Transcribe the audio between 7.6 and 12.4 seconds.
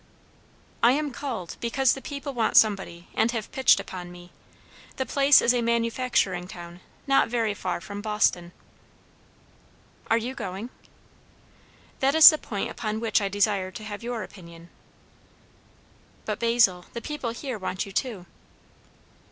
from Boston." "Are you going?" "That is the